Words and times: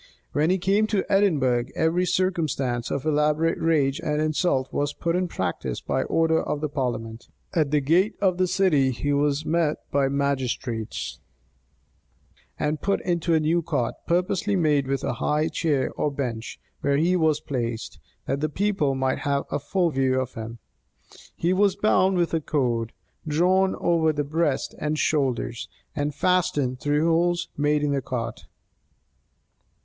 When 0.31 0.49
he 0.49 0.57
came 0.57 0.87
to 0.87 1.05
Edinburgh, 1.11 1.65
every 1.75 2.07
circumstance 2.07 2.89
of 2.89 3.05
elaborate 3.05 3.59
rage 3.59 3.99
and 3.99 4.19
insult 4.19 4.73
was 4.73 4.93
put 4.95 5.15
in 5.15 5.27
practice 5.27 5.79
by 5.79 6.01
order 6.05 6.41
of 6.41 6.59
the 6.59 6.69
parliament. 6.69 7.29
At 7.53 7.69
the 7.69 7.81
gate 7.81 8.15
of 8.19 8.39
the 8.39 8.47
city 8.47 8.89
he 8.89 9.13
was 9.13 9.45
met 9.45 9.77
by 9.91 10.05
the 10.05 10.09
magistrates, 10.15 11.19
and 12.59 12.81
put 12.81 12.99
into 13.01 13.35
a 13.35 13.39
new 13.39 13.61
cart, 13.61 13.93
purposely 14.07 14.55
made 14.55 14.87
with 14.87 15.03
a 15.03 15.13
high 15.21 15.49
chair 15.49 15.91
or 15.91 16.09
bench, 16.09 16.59
where 16.79 16.97
he 16.97 17.15
wus 17.15 17.39
placed, 17.39 17.99
that 18.25 18.39
the 18.41 18.49
people 18.49 18.95
might 18.95 19.19
have 19.19 19.43
a 19.51 19.59
full 19.59 19.91
view 19.91 20.19
of 20.19 20.33
him. 20.33 20.57
He 21.35 21.53
was 21.53 21.75
bound 21.75 22.17
with 22.17 22.33
a 22.33 22.41
cord, 22.41 22.91
drawn 23.27 23.75
over 23.75 24.11
his 24.11 24.25
breast 24.25 24.73
and 24.79 24.97
shoulders, 24.97 25.69
and 25.95 26.15
fastened 26.15 26.79
through 26.79 27.05
holes 27.05 27.49
made 27.55 27.83
in 27.83 27.91
the 27.91 28.01
cart. 28.01 28.47